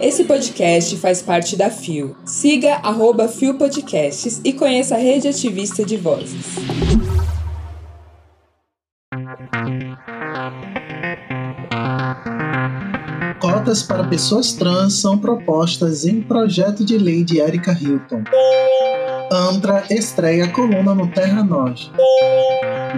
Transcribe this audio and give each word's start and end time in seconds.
Esse 0.00 0.24
podcast 0.24 0.96
faz 0.96 1.22
parte 1.22 1.56
da 1.56 1.70
FIO. 1.70 2.16
Siga 2.24 2.74
arroba 2.82 3.28
FIO 3.28 3.54
Podcasts 3.54 4.40
e 4.44 4.52
conheça 4.52 4.96
a 4.96 4.98
rede 4.98 5.28
ativista 5.28 5.84
de 5.84 5.96
vozes. 5.96 6.56
Cotas 13.40 13.82
para 13.82 14.04
pessoas 14.04 14.52
trans 14.52 15.00
são 15.00 15.18
propostas 15.18 16.04
em 16.04 16.20
projeto 16.20 16.84
de 16.84 16.98
lei 16.98 17.22
de 17.22 17.38
Erika 17.38 17.72
Hilton. 17.72 18.22
Andra 19.32 19.84
estreia 19.88 20.48
coluna 20.48 20.94
no 20.94 21.08
Terra 21.10 21.42
Nós. 21.42 21.90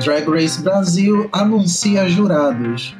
Drag 0.02 0.28
Race 0.28 0.60
Brasil 0.60 1.28
anuncia 1.32 2.08
jurados. 2.08 2.96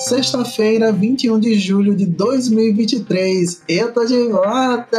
Sexta-feira, 0.00 0.90
21 0.90 1.38
de 1.38 1.58
julho 1.58 1.94
de 1.94 2.06
2023. 2.06 3.62
Eu 3.68 3.92
tô 3.92 4.02
de 4.06 4.28
volta! 4.28 4.96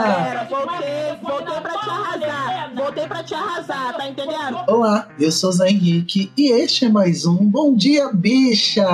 Galera, 0.00 0.48
voltei, 0.48 1.14
voltei 1.22 1.60
pra 1.60 1.72
te 1.72 1.90
arrasar. 1.90 2.72
Voltei 2.74 3.06
pra 3.06 3.22
te 3.22 3.34
arrasar, 3.34 3.96
tá 3.98 4.08
entendendo? 4.08 4.64
Olá, 4.66 5.08
eu 5.20 5.30
sou 5.30 5.52
Zé 5.52 5.68
Henrique 5.68 6.32
e 6.38 6.52
este 6.52 6.86
é 6.86 6.88
mais 6.88 7.26
um 7.26 7.36
Bom 7.36 7.76
Dia 7.76 8.10
Bicha! 8.14 8.88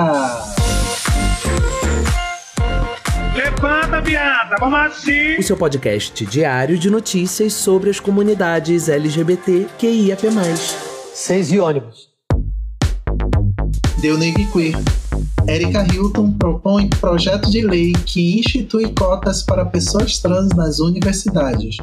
Levanta, 3.33 4.01
viada, 4.01 4.57
vamos 4.59 4.79
assim! 4.79 5.37
o 5.37 5.43
seu 5.43 5.55
podcast 5.55 6.25
diário 6.25 6.77
de 6.77 6.89
notícias 6.89 7.53
sobre 7.53 7.89
as 7.89 8.01
comunidades 8.01 8.89
LGBT 8.89 9.67
QIAP+. 9.79 10.27
Seis 11.13 11.53
e 11.53 11.59
ônibus. 11.59 12.10
Deu 14.01 14.17
Neg 14.17 14.33
Queer. 14.51 14.73
Erika 15.47 15.85
Hilton 15.93 16.31
propõe 16.33 16.89
projeto 16.89 17.51
de 17.51 17.61
lei 17.61 17.93
que 17.93 18.39
institui 18.39 18.91
cotas 18.95 19.43
para 19.43 19.63
pessoas 19.63 20.17
trans 20.17 20.49
nas 20.55 20.79
universidades. 20.79 21.77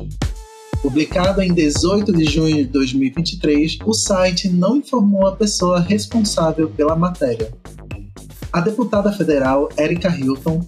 Publicado 0.82 1.40
em 1.40 1.54
18 1.54 2.12
de 2.12 2.24
junho 2.24 2.56
de 2.56 2.64
2023, 2.64 3.78
o 3.86 3.92
site 3.92 4.48
não 4.48 4.78
informou 4.78 5.28
a 5.28 5.36
pessoa 5.36 5.78
responsável 5.78 6.68
pela 6.68 6.96
matéria. 6.96 7.52
A 8.50 8.60
deputada 8.60 9.12
federal 9.12 9.68
Erika 9.76 10.08
Hilton, 10.08 10.66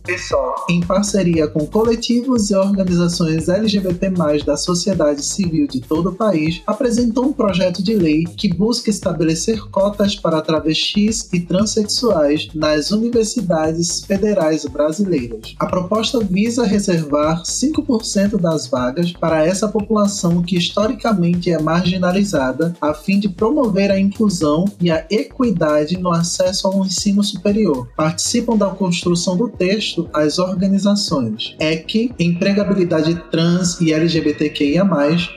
em 0.68 0.80
parceria 0.82 1.48
com 1.48 1.66
coletivos 1.66 2.50
e 2.50 2.54
organizações 2.54 3.48
LGBT+, 3.48 4.10
da 4.44 4.56
sociedade 4.56 5.24
civil 5.24 5.66
de 5.66 5.80
todo 5.80 6.10
o 6.10 6.14
país, 6.14 6.62
apresentou 6.66 7.24
um 7.26 7.32
projeto 7.32 7.82
de 7.82 7.94
lei 7.94 8.24
que 8.24 8.52
busca 8.52 8.90
estabelecer 8.90 9.60
cotas 9.70 10.14
para 10.14 10.42
travestis 10.42 11.32
e 11.32 11.40
transexuais 11.40 12.48
nas 12.54 12.90
universidades 12.90 14.04
federais 14.04 14.66
brasileiras. 14.66 15.54
A 15.58 15.66
proposta 15.66 16.20
visa 16.20 16.66
reservar 16.66 17.42
5% 17.44 18.38
das 18.38 18.66
vagas 18.66 19.12
para 19.12 19.44
essa 19.44 19.68
população 19.68 20.42
que 20.42 20.56
historicamente 20.56 21.50
é 21.50 21.58
marginalizada, 21.58 22.74
a 22.78 22.92
fim 22.92 23.18
de 23.18 23.28
promover 23.28 23.90
a 23.90 23.98
inclusão 23.98 24.66
e 24.80 24.90
a 24.90 25.06
equidade 25.10 25.96
no 25.96 26.12
acesso 26.12 26.66
ao 26.66 26.84
ensino 26.84 27.24
superior. 27.24 27.69
Participam 27.96 28.56
da 28.56 28.68
construção 28.68 29.36
do 29.36 29.48
texto 29.48 30.08
as 30.12 30.38
organizações 30.38 31.54
EC, 31.58 32.10
Empregabilidade 32.18 33.14
Trans 33.30 33.80
e 33.80 33.92
LGBTQIA+, 33.92 34.88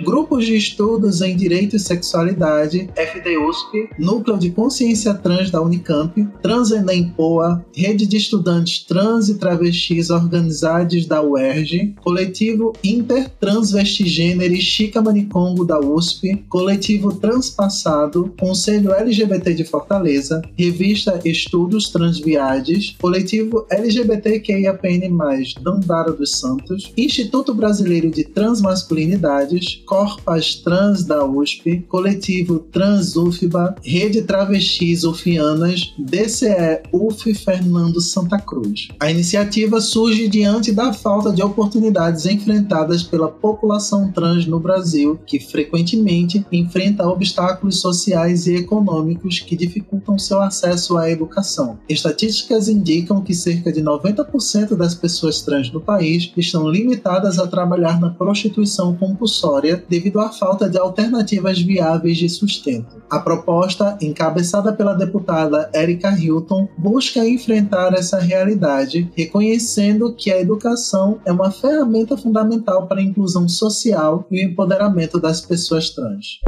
Grupos 0.04 0.46
de 0.46 0.56
Estudos 0.56 1.22
em 1.22 1.36
Direito 1.36 1.76
e 1.76 1.80
Sexualidade, 1.80 2.90
FDUSP, 2.96 3.90
Núcleo 4.00 4.38
de 4.38 4.52
Consciência 4.52 5.14
Trans 5.14 5.52
da 5.52 5.62
Unicamp, 5.62 6.28
Transenem 6.42 7.10
Poa, 7.10 7.64
Rede 7.76 8.08
de 8.08 8.18
Estudantes 8.18 8.84
Trans 8.84 9.30
e 9.30 9.36
Travestis 9.36 10.10
Organizados 10.10 11.06
da 11.06 11.22
UERJ, 11.22 11.96
Coletivo 12.02 12.74
Intertransvestigênero 12.84 14.54
Chica 14.62 15.02
Manicongo 15.02 15.66
da 15.66 15.80
USP, 15.80 16.44
Coletivo 16.50 17.14
Transpassado, 17.14 18.34
Conselho 18.40 18.94
LGBT 18.94 19.54
de 19.54 19.64
Fortaleza, 19.64 20.42
Revista 20.58 21.20
Estudos 21.24 21.90
Transviades, 22.24 22.96
Coletivo 23.00 23.66
LGBTQIAPN+, 23.70 25.18
Dandara 25.62 26.14
dos 26.14 26.32
Santos, 26.32 26.92
Instituto 26.96 27.54
Brasileiro 27.54 28.10
de 28.10 28.24
Transmasculinidades, 28.24 29.82
Corpas 29.86 30.56
Trans 30.56 31.04
da 31.04 31.26
USP, 31.26 31.86
Coletivo 31.90 32.60
Trans 32.60 33.16
UFBA, 33.16 33.76
Rede 33.84 34.22
Travestis 34.22 35.04
Ufianas, 35.04 35.94
DCE 35.98 36.82
UF 36.92 37.34
Fernando 37.36 38.00
Santa 38.00 38.40
Cruz. 38.40 38.88
A 39.00 39.12
iniciativa 39.12 39.82
surge 39.82 40.28
diante 40.28 40.72
da 40.72 40.94
falta 40.94 41.32
de 41.32 41.44
oportunidades 41.44 42.26
enfrentadas 42.26 43.04
pela 43.04 43.28
população 43.28 44.12
trans 44.12 44.46
no 44.46 44.60
Brasil, 44.60 45.20
que 45.28 45.40
frequentemente 45.40 46.46
enfrenta 46.52 47.08
obstáculos 47.08 47.82
sociais 47.82 48.48
e 48.48 48.56
econômicos 48.56 49.40
que 49.40 49.58
dificultam 49.58 50.18
seu 50.18 50.42
acesso 50.42 50.98
à 50.98 51.10
educação. 51.10 51.78
Estatísticas 52.14 52.68
indicam 52.70 53.22
que 53.22 53.34
cerca 53.34 53.72
de 53.72 53.82
90% 53.82 54.76
das 54.76 54.94
pessoas 54.94 55.42
trans 55.42 55.72
no 55.72 55.82
país 55.82 56.32
estão 56.38 56.70
limitadas 56.70 57.40
a 57.40 57.48
trabalhar 57.48 58.00
na 58.00 58.12
prostituição 58.12 58.96
compulsória 58.96 59.84
devido 59.90 60.20
à 60.20 60.30
falta 60.30 60.70
de 60.70 60.78
alternativas 60.78 61.60
viáveis 61.60 62.18
de 62.18 62.30
sustento. 62.30 63.02
A 63.10 63.20
proposta, 63.20 63.98
encabeçada 64.00 64.72
pela 64.72 64.94
deputada 64.94 65.72
Erika 65.74 66.12
Hilton, 66.12 66.70
busca 66.78 67.28
enfrentar 67.28 67.94
essa 67.96 68.20
realidade, 68.20 69.10
reconhecendo 69.16 70.14
que 70.14 70.32
a 70.32 70.40
educação 70.40 71.20
é 71.26 71.32
uma 71.32 71.50
ferramenta 71.50 72.16
fundamental 72.16 72.86
para 72.86 73.00
a 73.00 73.04
inclusão 73.04 73.50
social 73.50 74.28
e 74.30 74.40
o 74.40 74.50
empoderamento 74.50 75.20
das 75.20 75.42
pessoas 75.42 75.90
trans. 75.90 76.40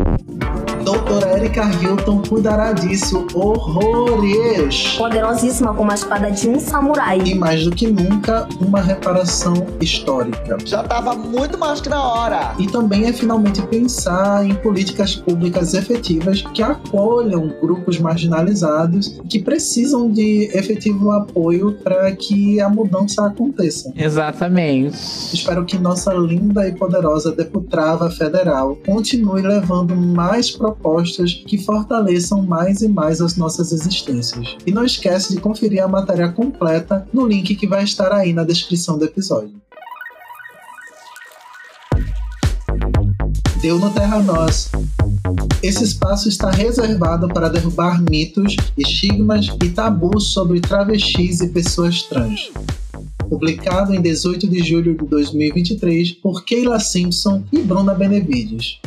Doutora 0.83 1.34
Erika 1.45 1.69
Hilton 1.79 2.23
cuidará 2.28 2.73
disso 2.73 3.28
horrores! 3.35 4.95
poderosíssima 4.97 5.75
como 5.75 5.91
a 5.91 5.94
espada 5.94 6.31
de 6.31 6.50
um 6.50 6.59
samurai. 6.59 7.22
E 7.23 7.35
mais 7.35 7.63
do 7.63 7.69
que 7.69 7.85
nunca, 7.85 8.47
uma 8.59 8.81
reparação 8.81 9.53
histórica. 9.79 10.57
Já 10.66 10.81
tava 10.81 11.13
muito 11.13 11.56
mais 11.56 11.79
que 11.79 11.88
na 11.88 12.03
hora. 12.03 12.56
E 12.57 12.66
também 12.66 13.06
é 13.06 13.13
finalmente 13.13 13.61
pensar 13.61 14.44
em 14.44 14.56
políticas 14.56 15.16
públicas 15.16 15.75
efetivas 15.75 16.41
que 16.41 16.63
acolham 16.63 17.53
grupos 17.62 18.00
marginalizados 18.00 19.22
que 19.29 19.38
precisam 19.38 20.09
de 20.09 20.50
efetivo 20.51 21.12
apoio 21.12 21.73
para 21.83 22.12
que 22.16 22.59
a 22.59 22.67
mudança 22.69 23.23
aconteça. 23.23 23.94
Exatamente. 23.95 24.97
Espero 25.31 25.63
que 25.63 25.77
nossa 25.77 26.12
linda 26.12 26.67
e 26.67 26.73
poderosa 26.73 27.31
deputada 27.31 28.09
federal 28.09 28.75
continue 28.83 29.44
levando 29.44 29.95
mais 29.95 30.50
propostas 30.50 31.34
que 31.47 31.57
fortaleçam 31.57 32.41
mais 32.44 32.81
e 32.81 32.88
mais 32.88 33.22
as 33.22 33.35
nossas 33.35 33.72
existências. 33.72 34.57
E 34.66 34.72
não 34.72 34.85
esquece 34.85 35.34
de 35.34 35.41
conferir 35.41 35.84
a 35.84 35.88
matéria 35.88 36.29
completa 36.29 37.07
no 37.13 37.28
link 37.28 37.56
que 37.56 37.68
vai 37.68 37.84
estar 37.84 38.12
aí 38.13 38.34
na 38.34 38.44
descrição 38.44 38.97
do 38.97 39.06
episódio. 39.06 39.53
Deu 43.62 43.79
no 43.79 43.90
Terra 43.91 44.22
Nós. 44.22 44.69
Esse 45.63 45.84
espaço 45.84 46.29
está 46.29 46.51
reservado 46.51 47.28
para 47.28 47.50
derrubar 47.50 48.00
mitos, 48.00 48.56
estigmas 48.78 49.47
e 49.63 49.69
tabus 49.69 50.34
sobre 50.34 50.59
travestis 50.62 51.41
e 51.41 51.47
pessoas 51.47 52.03
trans. 52.03 52.51
Publicado 53.28 53.94
em 53.94 54.01
18 54.01 54.47
de 54.47 54.62
julho 54.62 54.95
de 54.95 55.06
2023 55.06 56.12
por 56.12 56.45
Keila 56.45 56.79
Simpson 56.79 57.44
e 57.51 57.59
Bruna 57.62 57.95
Benevides. 57.95 58.79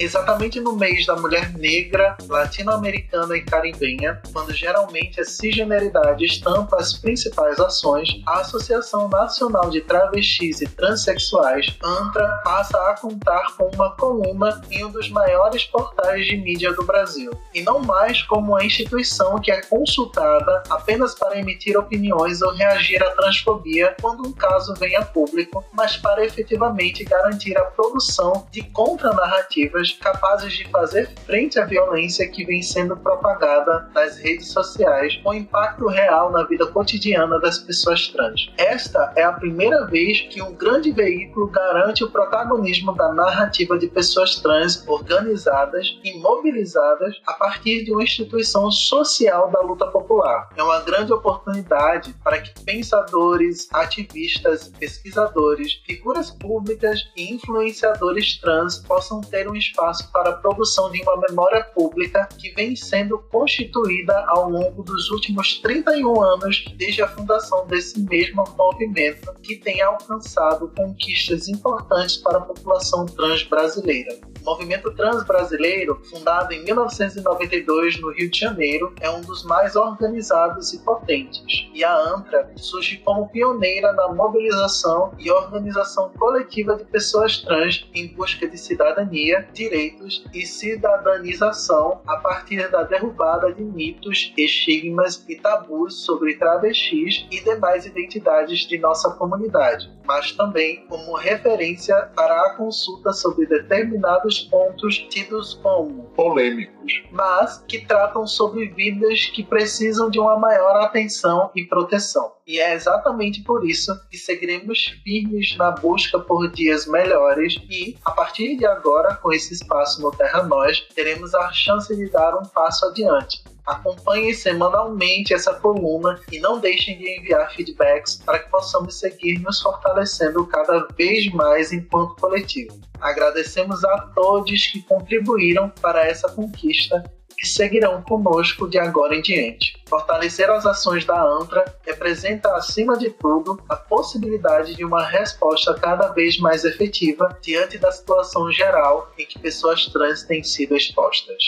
Exatamente 0.00 0.60
no 0.60 0.76
mês 0.76 1.04
da 1.06 1.16
mulher 1.16 1.52
negra, 1.58 2.16
latino-americana 2.28 3.36
e 3.36 3.42
caribenha, 3.42 4.22
quando 4.32 4.54
geralmente 4.54 5.20
a 5.20 5.24
cisgeneridade 5.24 6.24
estampa 6.24 6.76
as 6.76 6.92
principais 6.92 7.58
ações, 7.58 8.22
a 8.24 8.40
Associação 8.40 9.08
Nacional 9.08 9.70
de 9.70 9.80
Travestis 9.80 10.60
e 10.60 10.66
Transsexuais, 10.66 11.76
ANTRA, 11.82 12.28
passa 12.44 12.78
a 12.78 12.96
contar 12.96 13.56
com 13.56 13.64
uma 13.74 13.90
coluna 13.96 14.62
em 14.70 14.84
um 14.84 14.90
dos 14.90 15.10
maiores 15.10 15.64
portais 15.64 16.26
de 16.26 16.36
mídia 16.36 16.72
do 16.74 16.84
Brasil, 16.84 17.32
e 17.52 17.60
não 17.62 17.80
mais 17.80 18.22
como 18.22 18.52
uma 18.52 18.64
instituição 18.64 19.40
que 19.40 19.50
é 19.50 19.60
consultada 19.62 20.62
apenas 20.70 21.14
para 21.16 21.40
emitir 21.40 21.76
opiniões 21.76 22.40
ou 22.40 22.52
reagir 22.52 23.02
à 23.02 23.10
transfobia 23.10 23.96
quando 24.00 24.28
um 24.28 24.32
caso 24.32 24.74
vem 24.74 24.94
a 24.94 25.04
público, 25.04 25.64
mas 25.72 25.96
para 25.96 26.24
efetivamente 26.24 27.02
garantir 27.02 27.58
a 27.58 27.64
produção 27.64 28.46
de 28.52 28.62
contranarrativas 28.62 29.87
iniciativas 29.88 29.92
capazes 29.92 30.52
de 30.52 30.68
fazer 30.68 31.08
frente 31.24 31.58
à 31.58 31.64
violência 31.64 32.28
que 32.28 32.44
vem 32.44 32.62
sendo 32.62 32.96
propagada 32.96 33.88
nas 33.94 34.18
redes 34.18 34.50
sociais 34.52 35.16
com 35.22 35.32
impacto 35.32 35.86
real 35.86 36.30
na 36.30 36.44
vida 36.44 36.66
cotidiana 36.66 37.38
das 37.40 37.58
pessoas 37.58 38.08
trans. 38.08 38.50
Esta 38.56 39.12
é 39.16 39.22
a 39.22 39.32
primeira 39.32 39.86
vez 39.86 40.22
que 40.22 40.42
um 40.42 40.52
grande 40.54 40.90
veículo 40.90 41.48
garante 41.48 42.04
o 42.04 42.10
protagonismo 42.10 42.94
da 42.94 43.12
narrativa 43.12 43.78
de 43.78 43.88
pessoas 43.88 44.36
trans 44.36 44.86
organizadas 44.86 45.98
e 46.04 46.18
mobilizadas 46.18 47.20
a 47.26 47.34
partir 47.34 47.84
de 47.84 47.92
uma 47.92 48.02
instituição 48.02 48.70
social 48.70 49.50
da 49.50 49.60
luta 49.60 49.86
popular. 49.86 50.48
É 50.56 50.62
uma 50.62 50.80
grande 50.80 51.12
oportunidade 51.12 52.14
para 52.22 52.40
que 52.40 52.52
pensadores, 52.64 53.68
ativistas, 53.72 54.68
pesquisadores, 54.78 55.74
figuras 55.86 56.30
públicas 56.30 57.00
e 57.16 57.32
influenciadores 57.34 58.38
trans 58.40 58.78
possam 58.78 59.20
ter 59.20 59.48
um 59.48 59.54
espaço 59.54 59.77
para 60.12 60.30
a 60.30 60.32
produção 60.32 60.90
de 60.90 61.00
uma 61.02 61.16
memória 61.28 61.62
pública 61.74 62.28
que 62.38 62.50
vem 62.50 62.74
sendo 62.74 63.18
constituída 63.30 64.24
ao 64.26 64.50
longo 64.50 64.82
dos 64.82 65.10
últimos 65.10 65.60
31 65.60 66.20
anos 66.20 66.64
desde 66.76 67.02
a 67.02 67.08
fundação 67.08 67.66
desse 67.66 68.00
mesmo 68.00 68.44
movimento 68.56 69.32
que 69.42 69.56
tem 69.56 69.80
alcançado 69.80 70.72
conquistas 70.76 71.48
importantes 71.48 72.16
para 72.16 72.38
a 72.38 72.40
população 72.40 73.06
trans 73.06 73.44
brasileira. 73.44 74.18
Movimento 74.48 74.90
trans 74.94 75.24
brasileiro, 75.24 76.00
fundado 76.08 76.54
em 76.54 76.64
1992 76.64 78.00
no 78.00 78.10
Rio 78.10 78.30
de 78.30 78.40
Janeiro, 78.40 78.94
é 78.98 79.10
um 79.10 79.20
dos 79.20 79.44
mais 79.44 79.76
organizados 79.76 80.72
e 80.72 80.78
potentes. 80.78 81.68
E 81.74 81.84
a 81.84 81.94
ANTRA 81.94 82.50
surge 82.56 82.96
como 83.04 83.28
pioneira 83.28 83.92
na 83.92 84.08
mobilização 84.08 85.12
e 85.18 85.30
organização 85.30 86.10
coletiva 86.18 86.76
de 86.76 86.84
pessoas 86.84 87.42
trans 87.42 87.86
em 87.94 88.08
busca 88.14 88.48
de 88.48 88.56
cidadania, 88.56 89.46
direitos 89.52 90.24
e 90.32 90.46
cidadanização 90.46 92.00
a 92.06 92.16
partir 92.16 92.70
da 92.70 92.84
derrubada 92.84 93.52
de 93.52 93.62
mitos, 93.62 94.32
estigmas 94.34 95.22
e 95.28 95.36
tabus 95.36 96.06
sobre 96.06 96.36
travestis 96.36 97.26
e 97.30 97.44
demais 97.44 97.84
identidades 97.84 98.60
de 98.60 98.78
nossa 98.78 99.10
comunidade, 99.10 99.92
mas 100.06 100.32
também 100.32 100.86
como 100.86 101.14
referência 101.16 101.94
para 102.16 102.46
a 102.46 102.54
consulta 102.54 103.12
sobre 103.12 103.44
determinados 103.44 104.37
pontos 104.42 104.98
tidos 105.10 105.54
como 105.62 106.04
polêmicos, 106.14 107.02
mas 107.10 107.64
que 107.68 107.84
tratam 107.84 108.26
sobre 108.26 108.68
vidas 108.68 109.26
que 109.26 109.42
precisam 109.42 110.10
de 110.10 110.18
uma 110.18 110.36
maior 110.36 110.76
atenção 110.76 111.50
e 111.54 111.64
proteção. 111.64 112.32
E 112.46 112.58
é 112.58 112.74
exatamente 112.74 113.42
por 113.42 113.68
isso 113.68 113.92
que 114.10 114.16
seguiremos 114.16 114.98
firmes 115.04 115.56
na 115.56 115.70
busca 115.70 116.18
por 116.18 116.50
dias 116.50 116.86
melhores 116.86 117.56
e, 117.68 117.96
a 118.04 118.10
partir 118.10 118.56
de 118.56 118.64
agora, 118.64 119.14
com 119.16 119.32
esse 119.32 119.54
espaço 119.54 120.00
no 120.00 120.10
Terra 120.10 120.42
Nós, 120.44 120.80
teremos 120.94 121.34
a 121.34 121.52
chance 121.52 121.94
de 121.94 122.10
dar 122.10 122.34
um 122.36 122.44
passo 122.46 122.86
adiante. 122.86 123.44
Acompanhem 123.68 124.32
semanalmente 124.32 125.34
essa 125.34 125.52
coluna 125.52 126.18
e 126.32 126.40
não 126.40 126.58
deixem 126.58 126.96
de 126.96 127.18
enviar 127.18 127.52
feedbacks 127.54 128.16
para 128.16 128.38
que 128.38 128.48
possamos 128.48 128.98
seguir 128.98 129.38
nos 129.40 129.60
fortalecendo 129.60 130.46
cada 130.46 130.88
vez 130.96 131.30
mais 131.32 131.70
enquanto 131.70 132.16
coletivo. 132.16 132.80
Agradecemos 132.98 133.84
a 133.84 133.98
todos 134.14 134.68
que 134.68 134.80
contribuíram 134.82 135.68
para 135.82 136.06
essa 136.06 136.30
conquista 136.30 137.04
que 137.38 137.46
seguirão 137.46 138.02
conosco 138.02 138.68
de 138.68 138.78
agora 138.78 139.14
em 139.14 139.22
diante. 139.22 139.80
Fortalecer 139.88 140.50
as 140.50 140.66
ações 140.66 141.04
da 141.04 141.22
ANTRA 141.22 141.64
representa, 141.86 142.52
acima 142.56 142.98
de 142.98 143.10
tudo, 143.10 143.62
a 143.68 143.76
possibilidade 143.76 144.74
de 144.74 144.84
uma 144.84 145.04
resposta 145.04 145.72
cada 145.74 146.08
vez 146.08 146.38
mais 146.38 146.64
efetiva 146.64 147.38
diante 147.40 147.78
da 147.78 147.92
situação 147.92 148.50
geral 148.50 149.12
em 149.16 149.24
que 149.24 149.38
pessoas 149.38 149.86
trans 149.86 150.24
têm 150.24 150.42
sido 150.42 150.76
expostas. 150.76 151.42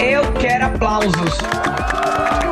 Eu 0.00 0.22
quero 0.40 0.66
aplausos. 0.66 2.03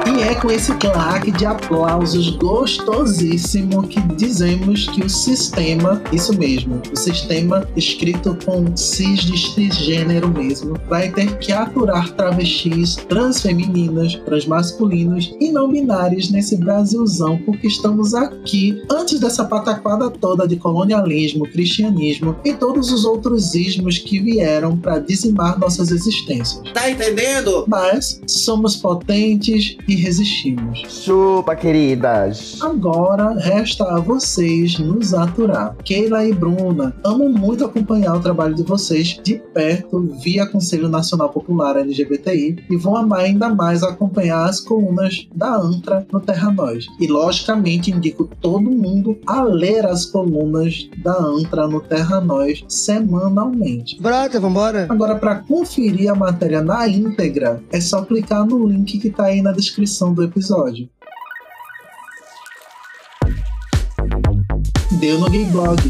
E 0.05 0.23
é 0.23 0.35
com 0.35 0.50
esse 0.50 0.75
claque 0.75 1.31
de 1.31 1.47
aplausos 1.47 2.31
gostosíssimo 2.31 3.87
que 3.87 4.00
dizemos 4.14 4.88
que 4.88 5.03
o 5.05 5.09
sistema, 5.09 6.03
isso 6.12 6.37
mesmo, 6.38 6.82
o 6.93 6.97
sistema 6.97 7.67
escrito 7.76 8.37
com 8.44 8.76
cis 8.76 9.20
de 9.20 9.38
cisgênero 9.38 10.29
mesmo, 10.29 10.76
vai 10.88 11.11
ter 11.11 11.38
que 11.38 11.53
aturar 11.53 12.11
travestis, 12.11 12.97
transfemininas, 13.09 14.17
transmasculinos 14.25 15.35
e 15.41 15.50
não 15.50 15.70
binários 15.70 16.31
nesse 16.31 16.56
Brasilzão, 16.56 17.38
porque 17.38 17.67
estamos 17.67 18.12
aqui 18.12 18.82
antes 18.91 19.20
dessa 19.20 19.44
pataquada 19.44 20.11
toda 20.11 20.47
de 20.47 20.56
colonialismo, 20.56 21.49
cristianismo 21.49 22.37
e 22.44 22.53
todos 22.53 22.93
os 22.93 23.05
outros 23.05 23.55
ismos 23.55 23.99
que 23.99 24.19
vieram 24.20 24.76
para 24.76 24.99
dizimar 24.99 25.59
nossas 25.59 25.91
existências. 25.91 26.62
Tá 26.75 26.91
entendendo? 26.91 27.64
Mas 27.67 28.20
somos 28.26 28.76
potentes 28.76 29.51
e 29.87 29.94
resistimos. 29.94 30.82
Chupa, 30.88 31.54
queridas. 31.54 32.58
Agora 32.62 33.34
resta 33.34 33.84
a 33.84 34.00
vocês 34.00 34.78
nos 34.78 35.12
aturar. 35.12 35.76
Keila 35.84 36.25
e 36.25 36.32
Bruna, 36.32 36.94
amo 37.04 37.28
muito 37.28 37.64
acompanhar 37.64 38.14
o 38.14 38.20
trabalho 38.20 38.54
de 38.54 38.62
vocês 38.62 39.20
de 39.22 39.34
perto 39.52 40.00
via 40.22 40.46
Conselho 40.46 40.88
Nacional 40.88 41.28
Popular 41.28 41.76
LGBTI 41.76 42.64
e 42.70 42.76
vou 42.76 42.96
amar 42.96 43.20
ainda 43.20 43.49
mais 43.49 43.82
acompanhar 43.82 44.49
as 44.49 44.60
colunas 44.60 45.28
da 45.34 45.56
ANTRA 45.56 46.06
no 46.10 46.20
Terra 46.20 46.50
Nós. 46.50 46.87
E 46.99 47.06
logicamente 47.06 47.90
indico 47.90 48.28
todo 48.40 48.70
mundo 48.70 49.19
a 49.26 49.43
ler 49.43 49.84
as 49.84 50.06
colunas 50.06 50.88
da 51.02 51.16
ANTRA 51.19 51.69
no 51.69 51.81
Terra 51.81 52.20
Nós 52.20 52.64
semanalmente. 52.69 54.00
Brota, 54.00 54.40
vambora. 54.40 54.87
Agora, 54.88 55.16
para 55.16 55.37
conferir 55.37 56.10
a 56.10 56.14
matéria 56.14 56.62
na 56.62 56.88
íntegra, 56.88 57.62
é 57.70 57.81
só 57.81 58.02
clicar 58.02 58.46
no 58.46 58.66
link 58.66 58.99
que 58.99 59.10
tá 59.10 59.25
aí 59.25 59.41
na 59.42 59.52
descrição 59.52 60.14
do 60.14 60.22
episódio. 60.22 60.88
Deu 65.00 65.18
no 65.18 65.28
Gay 65.28 65.44
Blog. 65.46 65.80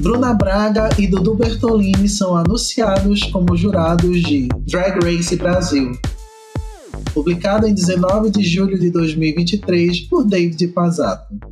Bruna 0.00 0.34
Braga 0.34 0.88
e 0.98 1.06
Dudu 1.06 1.34
Bertolini 1.34 2.08
são 2.08 2.36
anunciados 2.36 3.22
como 3.24 3.56
jurados 3.56 4.22
de 4.22 4.48
Drag 4.66 4.98
Race 5.04 5.36
Brasil. 5.36 5.92
Publicado 7.14 7.66
em 7.66 7.74
19 7.74 8.30
de 8.30 8.42
julho 8.42 8.78
de 8.78 8.90
2023 8.90 10.00
por 10.00 10.24
David 10.24 10.68
Pazzato. 10.68 11.49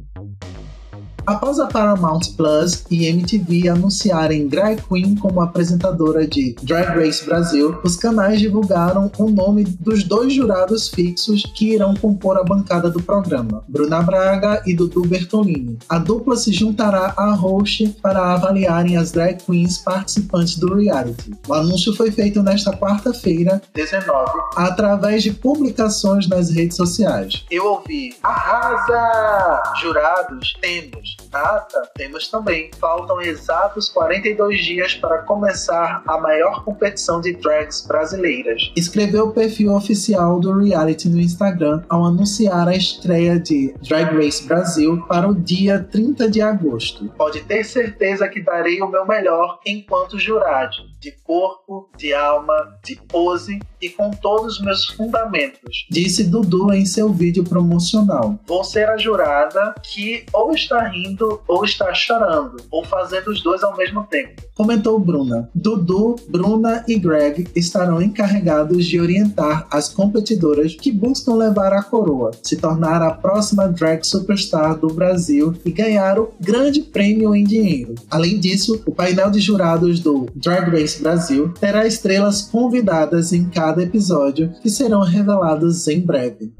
Após 1.29 1.61
a 1.61 1.67
Paramount 1.67 2.21
Plus 2.39 2.87
e 2.91 3.05
MTV 3.05 3.69
anunciarem 3.69 4.49
Drag 4.49 4.81
Queen 4.89 5.15
como 5.15 5.43
apresentadora 5.43 6.27
de 6.27 6.57
Drag 6.63 6.99
Race 6.99 7.23
Brasil, 7.23 7.79
os 7.85 7.97
canais 7.97 8.41
divulgaram 8.41 9.13
o 9.19 9.29
nome 9.29 9.65
dos 9.65 10.05
dois 10.05 10.33
jurados 10.33 10.89
fixos 10.89 11.43
que 11.55 11.75
irão 11.75 11.93
compor 11.93 12.39
a 12.39 12.43
bancada 12.43 12.89
do 12.89 13.03
programa, 13.03 13.63
Bruna 13.69 14.01
Braga 14.01 14.63
e 14.65 14.75
Dudu 14.75 15.03
Bertolini. 15.03 15.79
A 15.87 15.99
dupla 15.99 16.35
se 16.35 16.51
juntará 16.51 17.13
à 17.15 17.35
host 17.35 17.87
para 18.01 18.33
avaliarem 18.33 18.97
as 18.97 19.13
drag 19.13 19.45
queens 19.45 19.77
participantes 19.77 20.57
do 20.57 20.77
reality. 20.77 21.35
O 21.47 21.53
anúncio 21.53 21.95
foi 21.95 22.11
feito 22.11 22.43
nesta 22.43 22.75
quarta-feira, 22.75 23.61
19, 23.75 24.33
através 24.57 25.23
de 25.23 25.35
publicações 25.35 26.27
nas 26.27 26.49
redes 26.49 26.79
sociais. 26.79 27.45
Eu 27.51 27.67
ouvi: 27.67 28.17
Arrasa! 28.23 29.75
Jurados, 29.79 30.57
temos 30.63 31.18
data, 31.31 31.91
temos 31.95 32.29
também. 32.29 32.71
Faltam 32.79 33.21
exatos 33.21 33.89
42 33.89 34.65
dias 34.65 34.95
para 34.95 35.19
começar 35.23 36.03
a 36.07 36.19
maior 36.19 36.65
competição 36.65 37.21
de 37.21 37.35
drags 37.35 37.87
brasileiras. 37.87 38.73
Escreveu 38.77 39.27
o 39.27 39.33
perfil 39.33 39.75
oficial 39.75 40.41
do 40.41 40.59
reality 40.59 41.09
no 41.09 41.21
Instagram 41.21 41.83
ao 41.89 42.05
anunciar 42.05 42.69
a 42.69 42.75
estreia 42.75 43.39
de 43.39 43.75
Drag 43.87 44.15
Race 44.17 44.47
Brasil 44.47 45.05
para 45.07 45.29
o 45.29 45.35
dia 45.35 45.79
30 45.79 46.31
de 46.31 46.41
agosto. 46.41 47.09
Pode 47.17 47.41
ter 47.43 47.65
certeza 47.65 48.29
que 48.29 48.41
darei 48.41 48.81
o 48.81 48.89
meu 48.89 49.07
melhor 49.07 49.61
enquanto 49.67 50.19
jurado, 50.19 50.77
de 51.01 51.13
corpo, 51.23 51.89
de 51.97 52.13
alma, 52.13 52.55
de 52.85 52.97
pose 53.09 53.59
e 53.81 53.89
com 53.89 54.11
todos 54.11 54.55
os 54.55 54.65
meus 54.65 54.87
fundamentos, 54.87 55.87
disse 55.91 56.25
Dudu 56.25 56.73
em 56.73 56.85
seu 56.85 57.13
vídeo 57.13 57.45
promocional. 57.45 58.39
Vou 58.47 58.65
ser 58.65 58.89
a 58.89 58.97
jurada 58.97 59.75
que 59.83 60.27
ou 60.33 60.53
está 60.53 60.89
rindo 60.89 61.08
ou 61.47 61.65
está 61.65 61.93
chorando, 61.95 62.57
ou 62.71 62.85
fazendo 62.85 63.29
os 63.29 63.43
dois 63.43 63.63
ao 63.63 63.77
mesmo 63.77 64.05
tempo. 64.05 64.43
Comentou 64.55 64.99
Bruna. 64.99 65.49
Dudu, 65.55 66.17
Bruna 66.29 66.85
e 66.89 66.99
Greg 66.99 67.47
estarão 67.55 68.03
encarregados 68.03 68.85
de 68.87 69.01
orientar 69.01 69.67
as 69.71 69.89
competidoras 69.89 70.75
que 70.75 70.91
buscam 70.91 71.35
levar 71.35 71.73
a 71.73 71.83
coroa, 71.83 72.33
se 72.43 72.57
tornar 72.57 73.01
a 73.01 73.13
próxima 73.13 73.69
drag 73.69 74.05
superstar 74.05 74.77
do 74.77 74.89
Brasil 74.89 75.55
e 75.65 75.71
ganhar 75.71 76.19
o 76.19 76.33
grande 76.41 76.83
prêmio 76.83 77.35
em 77.35 77.45
dinheiro. 77.45 77.95
Além 78.11 78.41
disso, 78.41 78.83
o 78.85 78.93
painel 78.93 79.31
de 79.31 79.39
jurados 79.39 80.01
do 80.01 80.27
Drag 80.35 80.71
Race 80.71 81.01
Brasil 81.01 81.53
terá 81.61 81.87
estrelas 81.87 82.43
convidadas 82.43 83.33
em 83.33 83.49
cada 83.49 83.83
episódio 83.83 84.53
que 84.61 84.69
serão 84.69 85.03
reveladas 85.03 85.87
em 85.87 86.01
breve. 86.01 86.53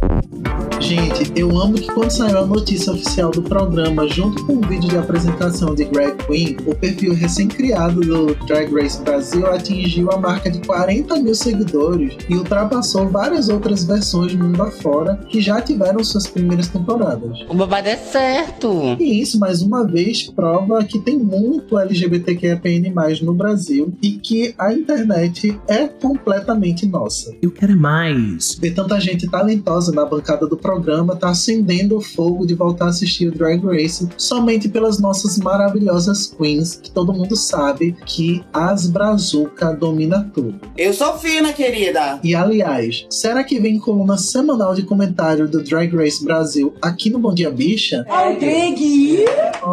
Gente, 0.89 1.31
eu 1.37 1.51
amo 1.61 1.75
que 1.75 1.93
quando 1.93 2.11
saiu 2.11 2.39
a 2.39 2.47
notícia 2.47 2.95
oficial 2.95 3.31
do 3.31 3.43
programa, 3.43 4.09
junto 4.09 4.43
com 4.47 4.55
o 4.55 4.61
vídeo 4.63 4.89
de 4.89 4.97
apresentação 4.97 5.75
de 5.75 5.85
Greg 5.85 6.17
Queen, 6.25 6.57
o 6.65 6.75
perfil 6.75 7.13
recém-criado 7.13 8.01
do 8.01 8.35
Drag 8.47 8.73
Race 8.73 8.99
Brasil 9.03 9.47
atingiu 9.49 10.11
a 10.11 10.17
marca 10.17 10.51
de 10.51 10.61
40 10.61 11.17
mil 11.17 11.35
seguidores 11.35 12.17
e 12.27 12.35
ultrapassou 12.35 13.07
várias 13.07 13.51
outras 13.51 13.85
versões 13.85 14.33
mundo 14.33 14.63
afora 14.63 15.17
que 15.29 15.43
já 15.43 15.61
tiveram 15.61 16.03
suas 16.03 16.27
primeiras 16.27 16.69
temporadas. 16.69 17.39
O 17.51 17.55
babado 17.55 17.87
é 17.87 17.97
certo. 17.99 18.97
E 18.99 19.21
isso, 19.21 19.39
mais 19.39 19.61
uma 19.61 19.87
vez, 19.87 20.23
prova 20.31 20.83
que 20.85 20.99
tem 21.01 21.19
muito 21.19 21.79
LGBTQIAPN+, 21.79 22.95
no 23.21 23.35
Brasil 23.35 23.93
e 24.03 24.13
que 24.13 24.55
a 24.57 24.73
internet 24.73 25.55
é 25.69 25.87
completamente 25.87 26.87
nossa. 26.87 27.37
Eu 27.43 27.51
quero 27.51 27.77
mais. 27.77 28.57
Ver 28.59 28.71
tanta 28.71 28.99
gente 28.99 29.29
talentosa 29.29 29.93
na 29.93 30.07
bancada 30.07 30.47
do 30.47 30.57
programa 30.57 30.78
tá 31.17 31.31
acendendo 31.31 31.97
o 31.97 32.01
fogo 32.01 32.47
de 32.47 32.55
voltar 32.55 32.87
a 32.87 32.89
assistir 32.89 33.29
o 33.29 33.33
Drag 33.33 33.65
Race 33.65 34.09
somente 34.17 34.69
pelas 34.69 34.99
nossas 34.99 35.39
maravilhosas 35.39 36.27
queens, 36.27 36.77
que 36.77 36.91
todo 36.91 37.13
mundo 37.13 37.37
sabe 37.37 37.97
que 38.07 38.43
as 38.53 38.89
Brazuca 38.89 39.73
domina 39.73 40.31
tudo. 40.35 40.61
Eu 40.77 40.93
sou 40.93 41.19
fina, 41.19 41.53
querida. 41.53 42.21
E 42.23 42.35
aliás, 42.35 43.07
será 43.11 43.45
que 43.45 43.59
vem 43.59 43.79
coluna 43.79 44.17
semanal 44.17 44.75
de 44.75 44.83
comentário 44.83 45.49
do 45.49 45.63
Drag 45.63 45.95
Race 45.95 46.25
Brasil 46.25 46.75
aqui 46.81 47.11
no 47.11 47.19
Bom 47.19 47.35
Dia 47.35 47.51
Bicha? 47.51 48.05
Ai, 48.09 48.37
Greg! 48.37 49.25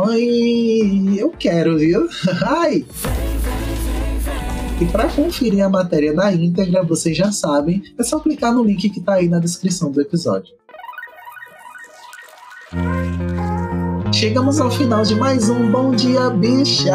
Ai, 0.08 1.16
eu 1.18 1.30
quero, 1.32 1.78
viu? 1.78 2.08
Ai! 2.44 2.86
E 4.82 4.86
para 4.88 5.08
conferir 5.08 5.64
a 5.64 5.70
matéria 5.70 6.12
na 6.12 6.34
íntegra, 6.34 6.84
vocês 6.84 7.16
já 7.16 7.32
sabem, 7.32 7.82
é 7.98 8.04
só 8.04 8.20
clicar 8.20 8.54
no 8.54 8.62
link 8.62 8.90
que 8.90 9.00
tá 9.00 9.14
aí 9.14 9.30
na 9.30 9.40
descrição 9.40 9.90
do 9.90 10.02
episódio. 10.02 10.54
Chegamos 14.16 14.62
ao 14.62 14.72
final 14.72 15.04
de 15.04 15.14
mais 15.14 15.50
um 15.50 15.70
Bom 15.70 15.92
Dia 15.92 16.30
Bicha! 16.30 16.90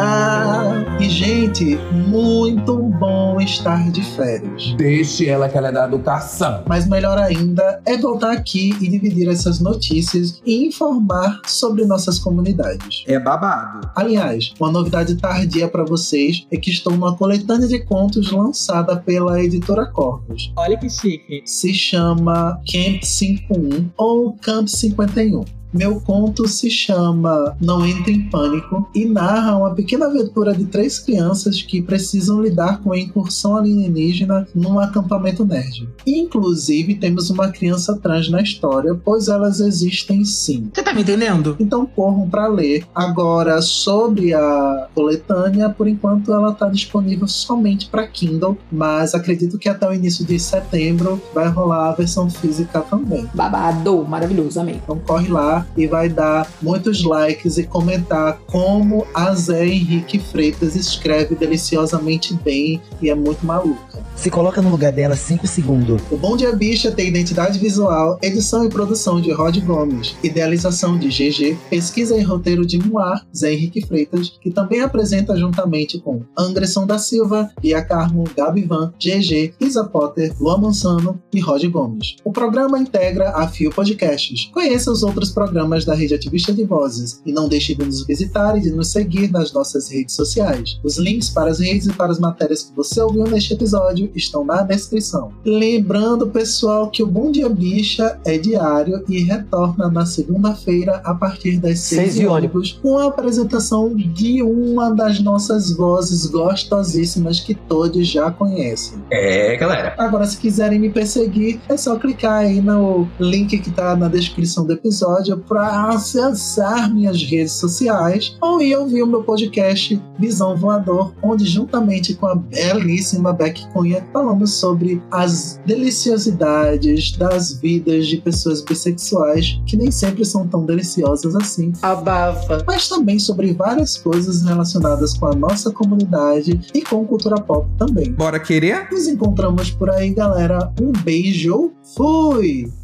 E, 0.99 1.07
gente, 1.07 1.77
muito 2.07 2.75
bom 2.77 3.39
estar 3.39 3.91
de 3.91 4.01
férias. 4.01 4.73
Deixe 4.75 5.29
ela 5.29 5.47
que 5.47 5.55
ela 5.55 5.67
é 5.67 5.71
da 5.71 5.85
educação. 5.85 6.63
Mas 6.67 6.87
melhor 6.87 7.19
ainda 7.19 7.79
é 7.85 7.95
voltar 7.95 8.31
aqui 8.31 8.75
e 8.81 8.89
dividir 8.89 9.29
essas 9.29 9.59
notícias 9.59 10.41
e 10.43 10.65
informar 10.65 11.41
sobre 11.45 11.85
nossas 11.85 12.17
comunidades. 12.17 13.03
É 13.05 13.19
babado. 13.19 13.87
Aliás, 13.95 14.51
uma 14.59 14.71
novidade 14.71 15.15
tardia 15.15 15.67
para 15.67 15.85
vocês 15.85 16.47
é 16.51 16.57
que 16.57 16.71
estou 16.71 16.93
numa 16.93 17.15
coletânea 17.15 17.67
de 17.67 17.85
contos 17.85 18.31
lançada 18.31 18.97
pela 18.97 19.39
editora 19.43 19.85
Corvus. 19.85 20.51
Olha 20.55 20.75
que 20.75 20.89
chique. 20.89 21.43
Se 21.45 21.71
chama 21.71 22.59
Camp 22.67 23.03
51 23.03 23.91
ou 23.95 24.35
Camp 24.41 24.67
51. 24.67 25.60
Meu 25.73 26.01
conto 26.01 26.47
se 26.49 26.69
chama 26.69 27.55
Não 27.61 27.85
Entre 27.85 28.11
em 28.11 28.29
Pânico 28.29 28.89
e 28.93 29.05
narra 29.05 29.55
uma 29.55 29.73
pequena 29.73 30.07
aventura 30.07 30.53
de 30.53 30.65
três 30.65 30.99
crianças 30.99 31.61
que 31.61 31.81
precisam 31.81 32.41
lidar 32.41 32.81
com 32.81 32.91
a 32.91 32.99
incursão 32.99 33.55
alienígena 33.55 34.45
num 34.53 34.79
acampamento 34.79 35.45
nerd. 35.45 35.87
Inclusive, 36.05 36.95
temos 36.95 37.29
uma 37.29 37.49
criança 37.49 37.97
trans 37.97 38.29
na 38.29 38.41
história, 38.41 38.99
pois 39.01 39.29
elas 39.29 39.61
existem 39.61 40.25
sim. 40.25 40.69
Você 40.73 40.83
tá 40.83 40.93
me 40.93 41.03
entendendo? 41.03 41.55
Então 41.57 41.85
corram 41.85 42.29
para 42.29 42.47
ler. 42.47 42.85
Agora, 42.93 43.61
sobre 43.61 44.33
a 44.33 44.89
coletânea, 44.93 45.69
por 45.69 45.87
enquanto 45.87 46.33
ela 46.33 46.51
está 46.51 46.67
disponível 46.67 47.27
somente 47.27 47.87
para 47.87 48.07
Kindle, 48.07 48.57
mas 48.69 49.15
acredito 49.15 49.57
que 49.57 49.69
até 49.69 49.87
o 49.87 49.93
início 49.93 50.25
de 50.25 50.37
setembro 50.37 51.21
vai 51.33 51.47
rolar 51.47 51.89
a 51.89 51.93
versão 51.93 52.29
física 52.29 52.81
também. 52.81 53.25
Babado, 53.33 54.03
maravilhoso, 54.03 54.59
amei. 54.59 54.75
Então 54.75 54.99
corre 54.99 55.29
lá 55.29 55.60
e 55.75 55.87
vai 55.87 56.09
dar 56.09 56.49
muitos 56.61 57.03
likes 57.03 57.57
e 57.57 57.63
comentar 57.63 58.39
como 58.47 59.05
a 59.13 59.33
Zé 59.33 59.65
Henrique 59.65 60.19
Freitas 60.19 60.75
escreve 60.75 61.35
deliciosamente 61.35 62.33
bem 62.33 62.81
e 63.01 63.09
é 63.09 63.15
muito 63.15 63.45
maluca. 63.45 64.01
Se 64.15 64.29
coloca 64.29 64.61
no 64.61 64.69
lugar 64.69 64.91
dela 64.91 65.15
5 65.15 65.47
segundos. 65.47 66.01
O 66.11 66.17
Bom 66.17 66.37
Dia 66.37 66.55
Bicha 66.55 66.91
tem 66.91 67.07
identidade 67.07 67.57
visual, 67.57 68.19
edição 68.21 68.63
e 68.63 68.69
produção 68.69 69.19
de 69.19 69.31
Rod 69.31 69.57
Gomes, 69.59 70.15
idealização 70.23 70.97
de 70.97 71.07
GG, 71.07 71.57
pesquisa 71.69 72.15
e 72.15 72.21
roteiro 72.21 72.65
de 72.65 72.77
Moar, 72.77 73.25
Zé 73.35 73.53
Henrique 73.53 73.85
Freitas, 73.85 74.37
que 74.41 74.51
também 74.51 74.81
apresenta 74.81 75.35
juntamente 75.35 75.99
com 75.99 76.21
Anderson 76.37 76.85
da 76.85 76.99
Silva, 76.99 77.49
Bia 77.59 77.83
Carmo, 77.83 78.25
Gabi 78.35 78.63
Van, 78.63 78.93
GG, 78.99 79.55
Isa 79.59 79.83
Potter, 79.85 80.33
Luan 80.39 80.57
Mansano 80.59 81.19
e 81.33 81.39
Rod 81.39 81.63
Gomes. 81.65 82.15
O 82.23 82.31
programa 82.31 82.77
integra 82.77 83.31
a 83.31 83.47
Fio 83.47 83.71
Podcasts. 83.71 84.49
Conheça 84.53 84.91
os 84.91 85.03
outros 85.03 85.31
programas 85.31 85.50
da 85.85 85.93
Rede 85.93 86.15
Ativista 86.15 86.53
de 86.53 86.63
Vozes 86.63 87.21
e 87.25 87.31
não 87.31 87.47
deixe 87.47 87.75
de 87.75 87.85
nos 87.85 88.05
visitar 88.05 88.57
e 88.57 88.61
de 88.61 88.71
nos 88.71 88.91
seguir 88.91 89.31
nas 89.31 89.51
nossas 89.53 89.89
redes 89.89 90.15
sociais. 90.15 90.79
Os 90.83 90.97
links 90.97 91.29
para 91.29 91.49
as 91.49 91.59
redes 91.59 91.87
e 91.87 91.93
para 91.93 92.11
as 92.11 92.19
matérias 92.19 92.63
que 92.63 92.75
você 92.75 93.01
ouviu 93.01 93.23
neste 93.25 93.53
episódio 93.53 94.11
estão 94.15 94.43
na 94.43 94.63
descrição. 94.63 95.31
Lembrando, 95.45 96.27
pessoal, 96.27 96.89
que 96.89 97.03
o 97.03 97.07
Bom 97.07 97.31
Dia 97.31 97.49
Bicha 97.49 98.19
é 98.25 98.37
diário 98.37 99.03
e 99.07 99.19
retorna 99.23 99.89
na 99.89 100.05
segunda-feira 100.05 101.01
a 101.03 101.13
partir 101.13 101.57
das 101.57 101.79
6 101.79 102.01
Seis 102.01 102.19
e 102.19 102.25
ônibus 102.25 102.79
com 102.81 102.97
a 102.97 103.07
apresentação 103.07 103.95
de 103.95 104.41
uma 104.41 104.89
das 104.93 105.19
nossas 105.19 105.75
vozes 105.75 106.25
gostosíssimas 106.25 107.39
que 107.39 107.53
todos 107.53 108.07
já 108.07 108.31
conhecem. 108.31 109.01
É, 109.11 109.55
galera. 109.57 109.95
Agora, 109.97 110.25
se 110.25 110.37
quiserem 110.37 110.79
me 110.79 110.89
perseguir, 110.89 111.59
é 111.69 111.77
só 111.77 111.97
clicar 111.97 112.39
aí 112.39 112.61
no 112.61 113.07
link 113.19 113.57
que 113.59 113.71
tá 113.71 113.95
na 113.95 114.07
descrição 114.07 114.65
do 114.65 114.73
episódio 114.73 115.40
para 115.47 115.89
acessar 115.89 116.93
minhas 116.93 117.21
redes 117.23 117.53
sociais 117.53 118.35
ou 118.41 118.61
ir 118.61 118.75
ouvir 118.75 119.03
o 119.03 119.07
meu 119.07 119.23
podcast 119.23 120.01
Visão 120.19 120.55
Voador, 120.55 121.13
onde 121.21 121.45
juntamente 121.45 122.13
com 122.13 122.27
a 122.27 122.35
belíssima 122.35 123.33
Beck 123.33 123.67
Cunha 123.73 124.05
falamos 124.13 124.53
sobre 124.53 125.01
as 125.11 125.59
deliciosidades 125.65 127.17
das 127.17 127.53
vidas 127.53 128.07
de 128.07 128.17
pessoas 128.17 128.61
bissexuais 128.61 129.59
que 129.65 129.75
nem 129.75 129.91
sempre 129.91 130.23
são 130.25 130.47
tão 130.47 130.65
deliciosas 130.65 131.35
assim 131.35 131.73
Abafa. 131.81 132.63
mas 132.67 132.87
também 132.87 133.19
sobre 133.19 133.53
várias 133.53 133.97
coisas 133.97 134.43
relacionadas 134.43 135.17
com 135.17 135.27
a 135.27 135.35
nossa 135.35 135.71
comunidade 135.71 136.59
e 136.73 136.81
com 136.81 137.05
cultura 137.05 137.41
pop 137.41 137.67
também. 137.77 138.11
Bora 138.11 138.39
querer? 138.39 138.87
Nos 138.91 139.07
encontramos 139.07 139.71
por 139.71 139.89
aí, 139.89 140.13
galera. 140.13 140.71
Um 140.79 140.91
beijo. 140.91 141.71
Fui! 141.95 142.80